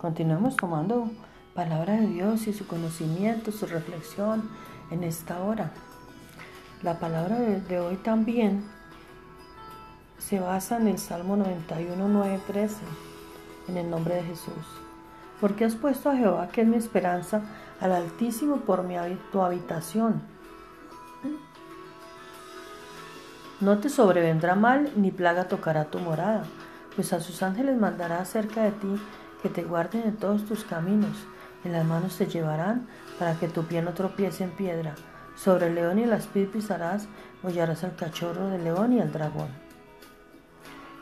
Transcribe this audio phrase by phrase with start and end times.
[0.00, 1.10] Continuemos tomando
[1.54, 4.48] palabra de Dios y su conocimiento, su reflexión
[4.90, 5.72] en esta hora.
[6.82, 8.64] La palabra de, hoy también
[10.16, 12.76] se basa en el Salmo 91, 9, 13,
[13.68, 14.64] en el nombre de Jesús.
[15.38, 17.42] Porque has puesto a Jehová, que es mi esperanza,
[17.78, 18.94] al Altísimo por mi,
[19.30, 20.22] tu habitación.
[23.60, 26.44] No te sobrevendrá mal, ni plaga tocará tu morada,
[26.96, 28.98] pues a sus ángeles mandará cerca de ti
[29.42, 31.16] que te guarden en todos tus caminos.
[31.64, 32.86] En las manos te llevarán
[33.18, 34.94] para que tu pie no tropiece en piedra.
[35.36, 37.08] Sobre el león y las aspid pisarás,
[37.42, 39.48] hollarás al cachorro del león y al dragón.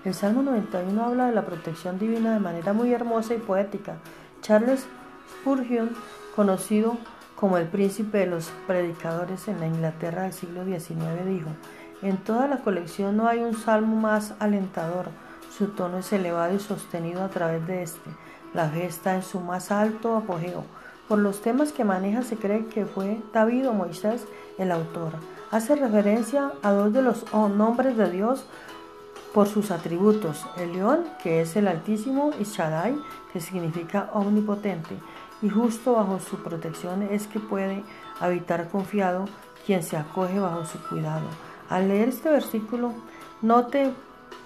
[0.05, 3.97] El Salmo 91 habla de la protección divina de manera muy hermosa y poética.
[4.43, 4.87] Charles
[5.29, 5.91] Spurgeon,
[6.37, 6.97] conocido
[7.35, 11.51] como el príncipe de los predicadores en la Inglaterra del siglo XIX, dijo,
[12.03, 15.07] en toda la colección no hay un salmo más alentador.
[15.59, 18.11] Su tono es elevado y sostenido a través de este
[18.55, 20.65] la fe está en su más alto apogeo.
[21.07, 24.27] Por los temas que maneja se cree que fue David o Moisés
[24.59, 25.13] el autor.
[25.51, 28.45] Hace referencia a dos de los nombres de Dios
[29.33, 32.97] por sus atributos, el león, que es el altísimo, y Shaddai,
[33.33, 34.99] que significa omnipotente,
[35.43, 37.85] y justo bajo su protección es que puede
[38.21, 39.27] habitar confiado
[39.67, 41.27] quien se acoge bajo su cuidado.
[41.69, 42.95] Al leer este versículo,
[43.43, 43.93] no te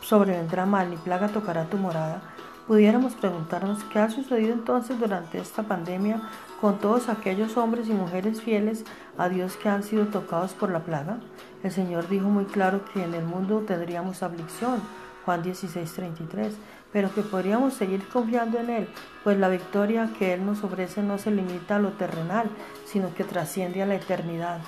[0.00, 2.22] sobrevendrá mal ni plaga tocará tu morada,
[2.66, 6.22] pudiéramos preguntarnos qué ha sucedido entonces durante esta pandemia
[6.60, 8.84] con todos aquellos hombres y mujeres fieles
[9.18, 11.18] a Dios que han sido tocados por la plaga.
[11.62, 14.80] El Señor dijo muy claro que en el mundo tendríamos aflicción,
[15.24, 16.52] Juan 16:33,
[16.92, 18.88] pero que podríamos seguir confiando en Él,
[19.24, 22.48] pues la victoria que Él nos ofrece no se limita a lo terrenal,
[22.84, 24.60] sino que trasciende a la eternidad.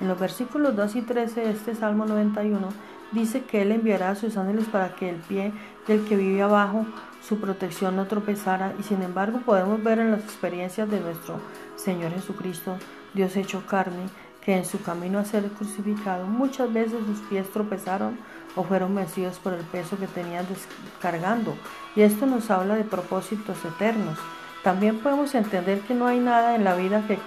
[0.00, 2.68] En los versículos 2 y 13 de este Salmo 91
[3.12, 5.52] dice que Él enviará a sus ángeles para que el pie
[5.86, 6.86] del que vive abajo
[7.22, 11.38] su protección no tropezara y sin embargo podemos ver en las experiencias de nuestro
[11.76, 12.76] Señor Jesucristo,
[13.14, 14.08] Dios hecho carne,
[14.44, 18.18] que en su camino a ser crucificado muchas veces sus pies tropezaron
[18.56, 21.54] o fueron vencidos por el peso que tenían descargando.
[21.94, 24.18] Y esto nos habla de propósitos eternos.
[24.64, 27.18] También podemos entender que no hay nada en la vida que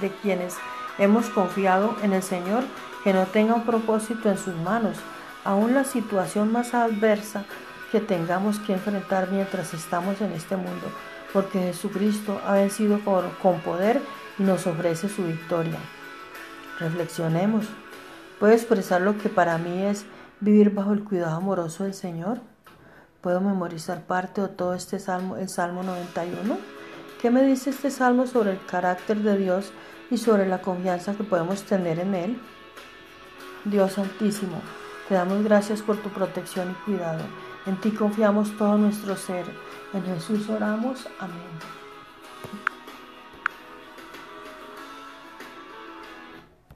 [0.00, 0.56] de quienes
[0.98, 2.64] hemos confiado en el Señor
[3.04, 4.96] que no tenga un propósito en sus manos.
[5.44, 7.44] Aún la situación más adversa
[7.92, 10.86] que tengamos que enfrentar mientras estamos en este mundo,
[11.32, 13.00] porque Jesucristo ha vencido
[13.40, 14.02] con poder
[14.38, 15.78] y nos ofrece su victoria.
[16.78, 17.66] Reflexionemos.
[18.38, 20.04] ¿Puedo expresar lo que para mí es
[20.40, 22.40] vivir bajo el cuidado amoroso del Señor?
[23.20, 26.56] ¿Puedo memorizar parte o todo este salmo, el Salmo 91?
[27.20, 29.72] ¿Qué me dice este salmo sobre el carácter de Dios
[30.08, 32.40] y sobre la confianza que podemos tener en Él?
[33.64, 34.60] Dios Altísimo,
[35.08, 37.24] te damos gracias por tu protección y cuidado.
[37.66, 39.46] En ti confiamos todo nuestro ser.
[39.92, 41.08] En Jesús oramos.
[41.18, 41.87] Amén.